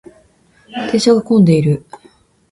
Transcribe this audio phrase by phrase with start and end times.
[0.91, 1.85] 電車が混んでいる。